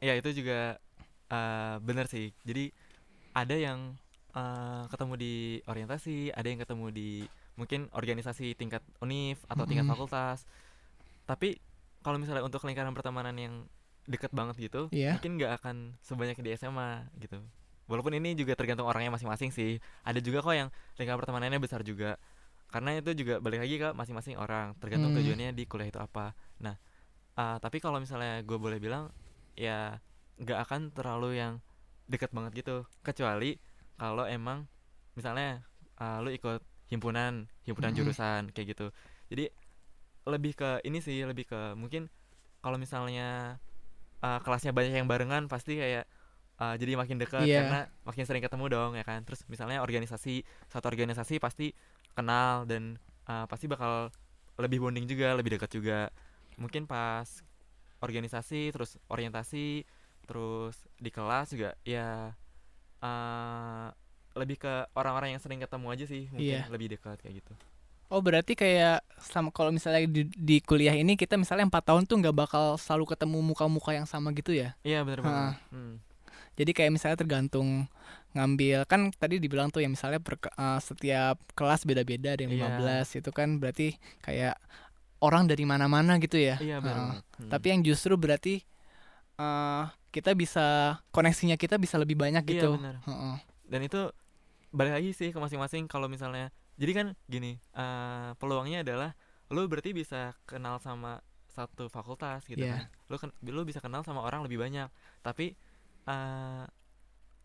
[0.07, 0.55] ya itu juga
[1.33, 2.27] eh bener sih.
[2.49, 2.73] Jadi
[3.37, 3.81] ada yang
[4.37, 5.35] eh, ketemu di
[5.71, 7.11] orientasi, ada yang ketemu di
[7.61, 9.91] mungkin organisasi tingkat univ atau tingkat Mm-mm.
[9.91, 10.47] fakultas.
[11.27, 11.59] Tapi
[12.05, 13.55] kalau misalnya untuk lingkaran pertemanan yang
[14.09, 15.13] deket banget gitu, Iya.
[15.13, 17.41] mungkin nggak akan sebanyak di SMA gitu.
[17.89, 19.81] Walaupun ini juga tergantung orangnya masing-masing sih.
[20.05, 20.69] Ada juga kok yang
[21.01, 22.17] lingkaran pertemanannya besar juga.
[22.71, 25.19] Karena itu juga balik lagi ke masing-masing orang, tergantung Hmm.
[25.23, 26.35] tujuannya di kuliah itu apa.
[26.59, 26.75] Nah,
[27.35, 29.11] ah, tapi kalau misalnya gue boleh bilang,
[29.55, 29.99] ya
[30.39, 31.63] nggak akan terlalu yang
[32.11, 32.77] deket banget gitu.
[33.01, 33.57] Kecuali
[33.95, 34.67] kalau emang
[35.15, 35.63] misalnya
[35.97, 37.99] ah, lu ikut himpunan, himpunan Mm-mm.
[38.03, 38.87] jurusan kayak gitu.
[39.31, 39.49] Jadi
[40.25, 42.09] lebih ke ini sih, lebih ke mungkin
[42.65, 43.61] kalau misalnya
[44.25, 46.09] uh, kelasnya banyak yang barengan pasti kayak
[46.57, 47.61] uh, jadi makin dekat Iya.
[47.61, 51.77] karena makin sering ketemu dong ya kan terus misalnya organisasi satu organisasi pasti
[52.15, 52.97] kenal dan
[53.27, 54.09] uh, pasti bakal
[54.57, 55.99] lebih bonding juga lebih dekat juga
[56.55, 57.27] mungkin pas
[57.99, 59.83] organisasi terus orientasi
[60.25, 62.33] terus di kelas juga ya
[63.01, 63.89] uh,
[64.35, 66.71] lebih ke orang-orang yang sering ketemu aja sih mungkin Iya.
[66.71, 67.55] lebih dekat kayak gitu
[68.13, 72.21] Oh berarti kayak sama kalau misalnya di, di kuliah ini kita misalnya empat tahun tuh
[72.21, 74.77] nggak bakal selalu ketemu muka-muka yang sama gitu ya?
[74.85, 75.27] iya bener Ha.
[75.27, 75.95] banget hmm.
[76.55, 77.91] Jadi kayak misalnya tergantung
[78.31, 82.67] ngambil kan tadi dibilang tuh ya misalnya per, eh, setiap kelas beda-beda ada yang Iya.
[82.67, 84.59] 15 itu kan berarti kayak
[85.19, 86.59] orang dari mana-mana gitu ya.
[86.59, 87.49] iya banget Hmm.
[87.49, 88.63] Tapi yang justru berarti
[89.35, 90.67] eh kita bisa
[91.11, 92.71] koneksinya kita bisa lebih banyak Iya, gitu.
[92.77, 93.03] benar.
[93.03, 93.37] Heeh.
[93.65, 94.01] dan itu
[94.71, 99.11] balik lagi sih ke masing-masing kalau misalnya jadi kan gini eh, peluangnya adalah
[99.49, 102.77] lu berarti bisa kenal sama satu fakultas gitu Iya.
[102.77, 104.87] kan lu kan lu bisa kenal sama orang lebih banyak
[105.21, 105.55] tapi
[106.09, 106.65] eh,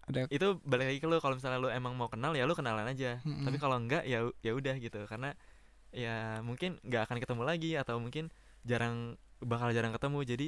[0.09, 2.89] Ada itu balik lagi ke lu kalau misalnya lu emang mau kenal ya lu kenalan
[2.89, 3.45] aja Mm-mm.
[3.45, 5.37] tapi kalau enggak ya ya udah gitu karena
[5.93, 8.33] ya mungkin nggak akan ketemu lagi atau mungkin
[8.65, 10.47] jarang bakal jarang ketemu jadi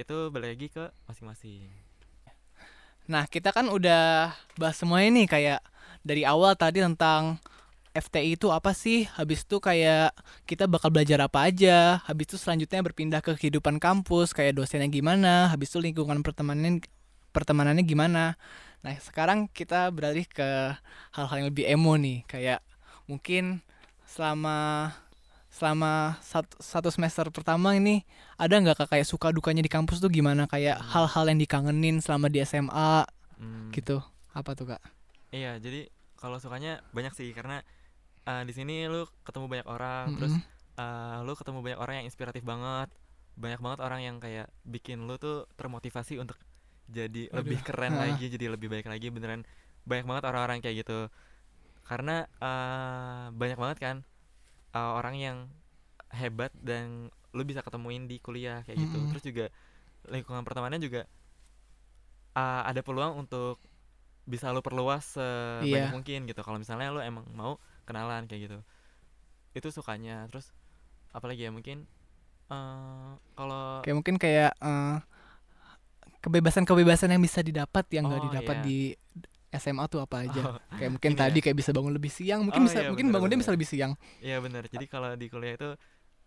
[0.00, 1.68] itu balik lagi ke masing-masing
[3.10, 5.58] Nah, kita kan udah bahas semua ini kayak
[6.06, 7.42] dari awal tadi tentang
[7.90, 9.10] FTI itu apa sih?
[9.18, 10.14] Habis itu kayak
[10.46, 11.98] kita bakal belajar apa aja?
[12.06, 15.50] Habis itu selanjutnya berpindah ke kehidupan kampus, kayak dosennya gimana?
[15.50, 16.78] Habis itu lingkungan pertemanan
[17.34, 18.34] pertemanannya gimana?
[18.80, 20.74] Nah, sekarang kita beralih ke
[21.16, 22.60] hal-hal yang lebih emo nih, kayak
[23.04, 23.60] mungkin
[24.06, 24.90] selama
[25.50, 28.06] selama satu, satu semester pertama ini
[28.38, 30.86] ada nggak kak kayak suka dukanya di kampus tuh gimana kayak Hmm.
[30.94, 33.02] hal-hal yang dikangenin selama di SMA
[33.40, 33.72] Hmm.
[33.74, 33.98] gitu
[34.30, 34.82] apa tuh kak
[35.30, 35.86] Iya, jadi
[36.18, 37.62] kalau sukanya banyak sih karena
[38.26, 40.42] uh, di sini lu ketemu banyak orang, terus Mm-mm.
[40.76, 42.90] uh, lu ketemu banyak orang yang inspiratif banget,
[43.38, 46.36] banyak banget orang yang kayak bikin lu tuh termotivasi untuk
[46.90, 48.00] jadi lebih Waduh, keren ah.
[48.04, 49.46] lagi, jadi lebih baik lagi, beneran
[49.86, 51.08] banyak banget orang-orang kayak gitu.
[51.86, 53.96] Karena uh, banyak banget kan
[54.74, 55.36] uh, orang yang
[56.10, 58.98] hebat dan lu bisa ketemuin di kuliah kayak gitu.
[58.98, 59.10] Mm-mm.
[59.14, 59.46] Terus juga
[60.10, 61.02] lingkungan pertemanannya juga
[62.34, 63.62] uh, ada peluang untuk
[64.26, 65.94] bisa lu perluas sebanyak Iya.
[65.94, 66.40] mungkin gitu.
[66.42, 68.58] Kalau misalnya lu emang mau kenalan kayak gitu.
[69.54, 70.26] Itu sukanya.
[70.30, 70.50] Terus
[71.10, 71.86] apalagi ya mungkin
[72.50, 74.96] eh kalau kayak mungkin kayak eh,
[76.20, 78.64] kebebasan-kebebasan yang bisa didapat yang nggak Oh, didapat iya.
[78.64, 78.76] di
[79.50, 81.22] SMA tuh apa aja Oh, kayak mungkin ini ya.
[81.26, 83.44] tadi kayak bisa bangun lebih siang mungkin Oh, bisa iya, mungkin bener, bangunnya bener.
[83.44, 84.62] bisa lebih siang Iya benar.
[84.64, 85.70] Jadi kalau di kuliah itu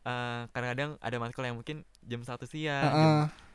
[0.03, 2.99] eh kadang-kadang ada matkul yang mungkin jam satu siang, Heeh.
[2.99, 3.11] jam,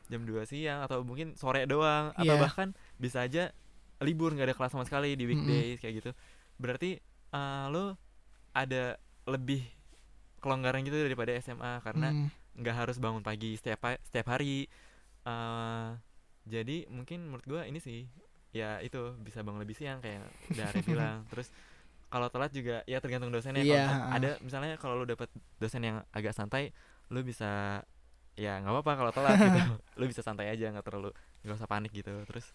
[0.08, 2.40] jam 2 siang atau mungkin sore doang atau Iya.
[2.40, 3.52] bahkan bisa aja
[4.00, 6.10] libur nggak ada kelas sama sekali di weekdays kayak gitu.
[6.56, 6.96] Berarti
[7.28, 7.92] eh lu
[8.52, 8.96] ada
[9.28, 9.60] lebih
[10.38, 12.28] kelonggaran gitu daripada SMA karena Hmm.
[12.56, 14.64] nggak harus bangun pagi setiap setiap hari.
[15.28, 15.88] eh
[16.48, 18.08] jadi mungkin menurut gua ini sih
[18.50, 20.24] ya itu bisa bangun lebih siang kayak
[20.56, 21.16] Arya bilang.
[21.32, 21.48] Terus
[22.08, 23.62] kalau telat juga ya tergantung dosennya.
[23.68, 24.16] Kalau misal- heeh.
[24.16, 25.28] ada misalnya kalau lu dapet
[25.60, 26.72] dosen yang agak santai,
[27.12, 27.80] lu bisa
[28.38, 29.60] ya nggak apa-apa kalau telat gitu.
[30.00, 31.10] lu bisa santai aja nggak terlalu
[31.44, 32.12] nggak usah panik gitu.
[32.24, 32.46] Terus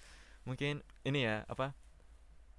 [0.44, 1.72] mungkin ini ya apa?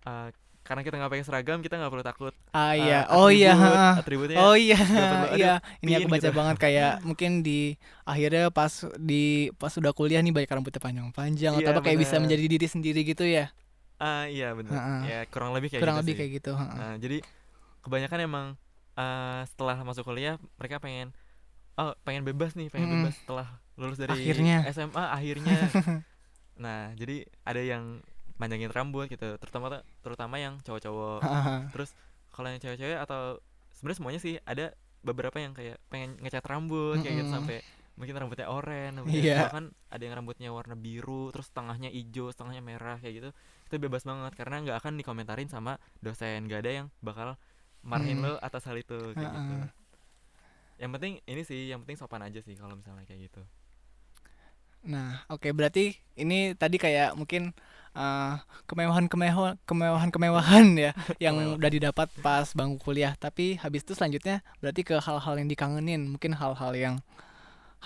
[0.05, 0.29] eh,
[0.65, 3.53] karena kita nggak pakai seragam kita nggak perlu takut ah eh, iya oh iya
[4.01, 4.81] atributnya oh iya
[5.37, 5.53] iya
[5.85, 6.33] ini aku baca gitu.
[6.33, 11.63] banget kayak mungkin di akhirnya pas di pas udah kuliah nih banyak rambutnya panjang-panjang atau
[11.63, 13.53] Iya, apa kayak bisa menjadi diri sendiri gitu ya
[13.95, 14.75] Ah iya benar.
[14.75, 15.01] Heeh.
[15.07, 16.19] Ya kurang lebih kayak kurang gitu lebih sih.
[16.19, 16.77] kayak gitu heeh.
[16.77, 17.19] Nah, jadi
[17.87, 18.47] kebanyakan emang
[18.99, 21.15] eh, setelah masuk kuliah mereka pengen
[21.79, 23.07] oh pengen bebas nih, pengen Mm-mm.
[23.07, 23.47] bebas setelah
[23.79, 24.67] lulus dari Akhirnya.
[24.67, 25.59] SMA akhirnya.
[26.65, 28.03] nah, jadi ada yang
[28.35, 31.21] panjangin rambut gitu, terutama terutama yang cowok-cowok.
[31.75, 31.91] Terus
[32.31, 33.39] kalau yang cewek-cewek atau
[33.75, 37.37] sebenarnya semuanya sih ada beberapa yang kayak pengen ngecat rambut kayak gitu Mm-mm.
[37.37, 37.59] sampai
[37.95, 39.39] mungkin rambutnya oranye, rambutnya Iya.
[39.47, 43.31] bahkan ada yang rambutnya warna biru, terus tengahnya hijau, setengahnya merah kayak gitu.
[43.71, 47.39] Itu bebas banget karena nggak akan dikomentarin sama dosen, nggak ada yang bakal
[47.85, 48.35] marahin Hmm.
[48.35, 49.69] lo atas hal itu kayak gitu Heeh.
[50.75, 53.45] yang penting ini sih yang penting sopan aja sih kalau misalnya kayak gitu
[54.85, 57.43] Nah, oke berarti ini tadi kayak mungkin
[57.97, 58.33] eh,
[58.69, 60.91] kemewahan-kemewahan kemewahan-kemewahan ya
[61.25, 61.59] yang Kemewahan.
[61.59, 63.13] udah didapat pas bangku kuliah.
[63.17, 66.95] Tapi habis itu selanjutnya berarti ke hal-hal yang dikangenin, mungkin hal-hal yang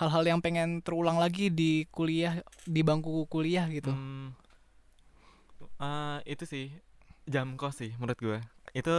[0.00, 3.94] hal-hal yang pengen terulang lagi di kuliah di bangku kuliah gitu.
[3.94, 4.34] Hmm,
[5.82, 6.66] eh, itu sih
[7.28, 8.38] jam kos sih menurut gue
[8.72, 8.94] itu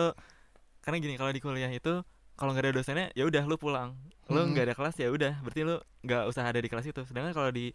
[0.86, 2.04] karena gini kalau di kuliah itu
[2.40, 3.96] kalau nggak ada dosennya ya udah lu pulang
[4.30, 4.54] lu Mm-mm.
[4.54, 7.50] nggak ada kelas ya udah berarti lu nggak usah ada di kelas itu sedangkan kalau
[7.52, 7.74] di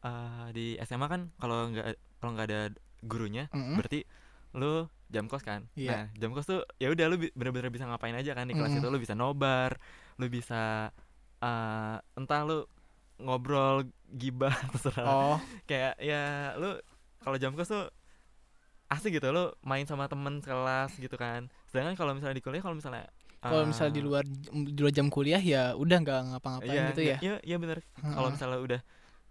[0.00, 1.86] eh, di SMA kan kalau nggak
[2.18, 2.60] kalau nggak ada
[3.00, 3.76] gurunya Mm-mm.
[3.76, 4.04] berarti
[4.52, 5.90] lu jam kos kan Iya.
[5.90, 8.82] nah jam kos tuh ya udah lu bener-bener bisa ngapain aja kan di kelas Mm-mm.
[8.82, 9.78] itu lu bisa nobar
[10.16, 10.90] lu bisa
[11.40, 12.58] eh, entah lu
[13.18, 16.76] ngobrol gibah terserah Oh, kayak ya lu
[17.20, 17.86] kalau jam kos tuh
[18.90, 22.74] asik gitu lu main sama temen kelas gitu kan sedangkan kalau misalnya di kuliah kalau
[22.74, 23.06] misalnya
[23.40, 27.16] kalau misalnya di luar di luar jam kuliah ya udah nggak ngapa-ngapain iya, gitu ya.
[27.22, 28.80] iya iya bener kalau misalnya udah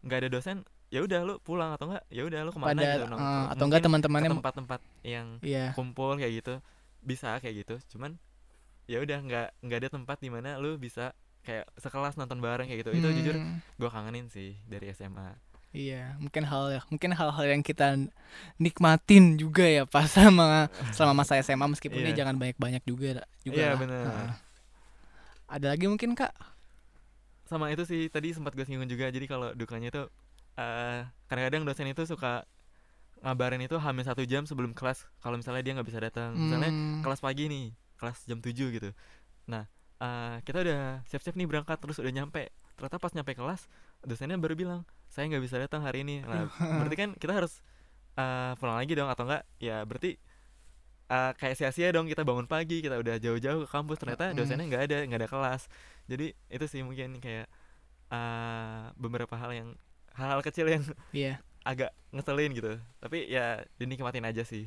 [0.02, 0.58] nggak ada dosen
[0.90, 3.46] ya udah lu pulang atau enggak ya udah lu ke mana Pada gitu nongkrong.
[3.48, 5.70] atau enggak teman-temannya tempat-tempat yang iya.
[5.74, 6.54] kumpul kayak gitu
[7.00, 8.18] bisa kayak gitu cuman
[8.86, 12.84] ya udah nggak nggak ada tempat di mana lu bisa kayak sekelas nonton bareng kayak
[12.84, 13.62] gitu itu jujur Hmm.
[13.76, 15.38] gua kangenin sih dari SMA
[15.70, 17.94] Iya, mungkin hal ya, mungkin hal-hal yang kita
[18.58, 22.26] nikmatin juga ya pas sama selama masa SMA meskipun dia Iya.
[22.26, 23.78] jangan banyak-banyak juga juga Iya, lah.
[23.78, 24.02] bener.
[24.04, 24.30] Heeh.
[25.48, 26.34] Ada lagi mungkin Kak?
[27.50, 30.04] Sama itu sih tadi sempat gue singgung juga jadi kalau dukanya itu
[30.60, 32.46] eh kadang-kadang dosen itu suka
[33.20, 36.40] ngabarin itu hamil satu jam sebelum kelas kalau misalnya dia nggak bisa datang.
[36.46, 37.66] Misalnya Hmm, kelas pagi nih
[38.00, 38.90] kelas jam 7 gitu.
[39.52, 39.68] Nah
[40.00, 42.48] eh, kita udah siap-siap nih berangkat terus udah nyampe.
[42.80, 43.68] Ternyata pas nyampe kelas
[44.08, 44.82] dosennya baru bilang
[45.12, 46.24] saya nggak bisa datang hari ini.
[46.24, 46.48] Nah
[46.80, 47.60] berarti kan kita harus
[48.16, 50.16] eh, pulang lagi dong atau enggak ya berarti
[51.10, 54.84] eh, kayak sia-sia dong kita bangun pagi kita udah jauh-jauh ke kampus ternyata dosennya nggak
[54.86, 55.62] ada nggak ada kelas
[56.06, 57.50] jadi itu sih mungkin kayak
[58.10, 59.70] eh, beberapa hal yang
[60.14, 61.42] hal-hal kecil yang Iya.
[61.70, 64.66] agak ngeselin gitu tapi ya dinikmatin aja sih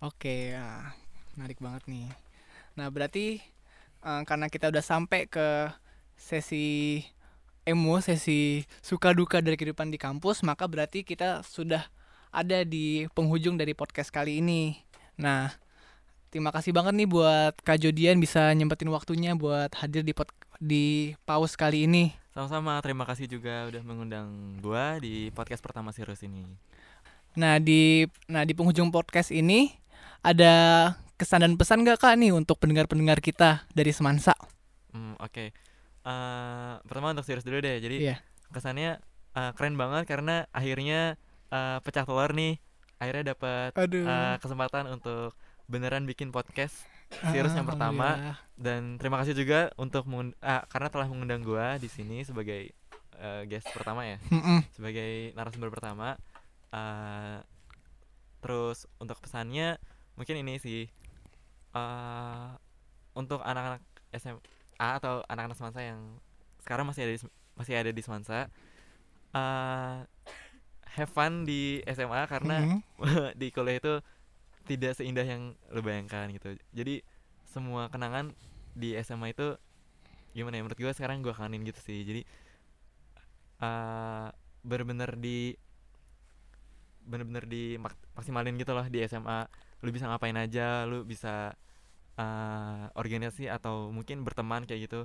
[0.00, 0.90] Oke, ya.
[1.38, 2.10] menarik banget nih.
[2.74, 3.38] Nah, berarti
[4.02, 5.70] eh, karena kita udah sampai ke
[6.18, 6.98] sesi
[7.62, 11.86] emo, sesi suka duka dari kehidupan di kampus, maka berarti kita sudah
[12.34, 14.74] ada di penghujung dari podcast kali ini.
[15.14, 15.52] Nah,
[16.28, 20.84] terima kasih banget nih buat Kak Jodian bisa nyempetin waktunya buat hadir di pod- di
[21.22, 22.14] pause kali ini.
[22.32, 26.48] sama-sama terima kasih juga udah mengundang gua di podcast pertama Sirus ini
[27.32, 29.68] Nah, di nah di penghujung podcast ini
[30.20, 30.52] ada
[31.16, 34.32] kesan dan pesan gak Kak nih untuk pendengar-pendengar kita dari Semansa?
[34.90, 35.52] Hmm, oke
[36.02, 38.16] Eh, pertama untuk Sirus dulu deh jadi Iya.
[38.48, 38.96] kesannya
[39.32, 42.56] eh, keren banget karena akhirnya eh, pecah telur nih
[43.02, 44.06] akhirnya dapat Aduh.
[44.06, 45.34] eh, kesempatan untuk
[45.66, 48.16] beneran bikin podcast Sirus yang pertama.
[48.16, 48.38] Alhamdulillah.
[48.56, 50.08] dan terima kasih juga untuk
[50.40, 52.72] ah, karena telah mengundang gua di sini sebagai
[53.20, 54.16] eh, guest pertama ya.
[54.72, 56.16] Sebagai narasumber pertama.
[56.72, 57.38] Eh,
[58.40, 59.76] terus untuk pesannya
[60.16, 60.88] mungkin ini sih.
[61.76, 62.48] Eh
[63.12, 63.84] untuk anak-anak
[64.16, 64.40] SMA
[64.80, 66.00] atau anak-anak Semansa yang
[66.64, 67.20] sekarang masih ada di,
[67.60, 68.48] masih ada di Semansa
[69.32, 69.96] eh
[70.96, 72.82] have fun di SMA karena Mm-mm.
[73.40, 73.94] di kuliah itu
[74.68, 75.42] tidak seindah yang
[75.74, 76.56] lo bayangkan gitu.
[76.74, 77.02] Jadi
[77.48, 78.32] semua kenangan
[78.76, 79.56] di SMA itu
[80.36, 80.62] gimana ya?
[80.64, 82.00] Menurut gue sekarang gue kangenin gitu sih.
[82.06, 82.22] Jadi
[83.62, 84.26] eh
[84.62, 85.54] bener-bener di
[87.02, 89.46] bener-bener di mak- maksimalin gitu loh di SMA
[89.82, 91.50] lu bisa ngapain aja lu bisa
[92.20, 95.00] eh organisasi atau mungkin berteman kayak gitu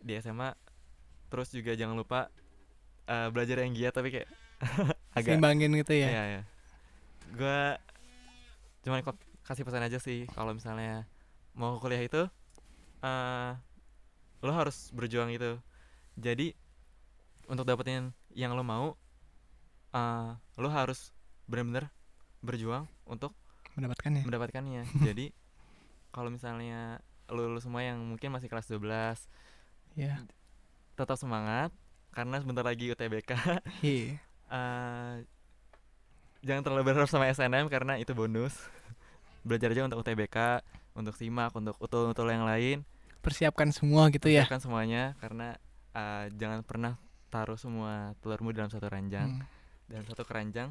[0.00, 0.54] di SMA
[1.32, 2.30] terus juga jangan lupa
[3.08, 4.28] eh, belajar yang giat tapi kayak
[5.16, 6.08] agak Seimbangin gitu ya.
[6.08, 6.42] Iya, iya.
[7.32, 7.60] Gue
[8.84, 11.08] cuman kok kasih pesan aja sih kalau misalnya
[11.56, 12.28] mau kuliah itu
[13.00, 13.50] eh
[14.40, 15.56] lo harus berjuang gitu.
[16.14, 16.52] Jadi
[17.46, 18.94] untuk dapetin yang lo mau
[19.90, 21.10] eh lo harus
[21.46, 21.88] benar-benar
[22.42, 23.32] berjuang untuk
[23.74, 24.22] Mendapatkannya.
[24.24, 24.82] mendapatkannya.
[25.08, 25.32] Jadi
[26.08, 29.26] kalau misalnya lo, lo semua yang mungkin masih kelas 12
[29.96, 30.20] Ya.
[30.92, 31.72] tetap semangat
[32.12, 33.32] karena sebentar lagi UTBK
[33.80, 34.20] Iya.
[34.46, 35.14] Eh
[36.40, 38.54] jangan terlalu berharap sama SNM karena itu bonus.
[39.46, 42.82] Belajar aja untuk UTBK, untuk SIMAK, untuk utul-utul yang lain.
[43.20, 44.46] Persiapkan semua gitu ya.
[44.46, 45.58] Persiapkan semuanya karena
[45.92, 46.94] eh, jangan pernah
[47.26, 49.46] taruh semua telurmu dalam satu ranjang Hmm.
[49.86, 50.70] dan satu keranjang.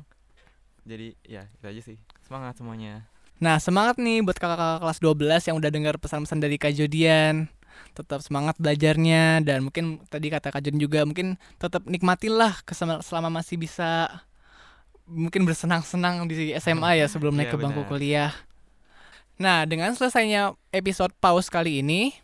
[0.86, 1.98] Jadi ya itu aja sih.
[2.22, 3.08] Semangat semuanya.
[3.36, 7.52] Nah, semangat nih buat kakak-kakak kelas 12 yang udah dengar pesan-pesan dari Kak Jodian.
[7.96, 12.60] Tetap semangat belajarnya dan mungkin tadi kata Kak Jodian juga mungkin tetap nikmatilah
[13.00, 14.08] selama masih bisa
[15.06, 17.92] mungkin bersenang-senang di SMA ya sebelum naik Iya, ke bangku benar.
[17.94, 18.32] kuliah.
[19.36, 22.16] Nah, dengan selesainya episode pause kali ini,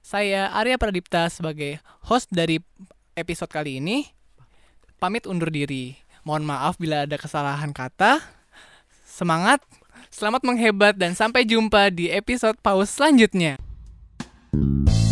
[0.00, 2.58] saya Arya Pradipta sebagai host dari
[3.12, 4.08] episode kali ini
[4.96, 5.94] pamit undur diri.
[6.26, 8.20] Mohon maaf bila ada kesalahan kata.
[9.04, 9.60] Semangat,
[10.10, 13.60] selamat menghebat dan sampai jumpa di episode pause selanjutnya.
[14.50, 15.07] Thank you.